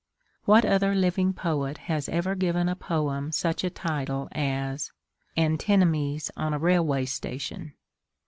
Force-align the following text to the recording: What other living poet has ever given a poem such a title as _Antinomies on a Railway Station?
What 0.45 0.65
other 0.65 0.95
living 0.95 1.31
poet 1.31 1.77
has 1.77 2.09
ever 2.09 2.33
given 2.33 2.67
a 2.67 2.75
poem 2.75 3.31
such 3.31 3.63
a 3.63 3.69
title 3.69 4.29
as 4.31 4.91
_Antinomies 5.37 6.31
on 6.35 6.55
a 6.55 6.57
Railway 6.57 7.05
Station? 7.05 7.75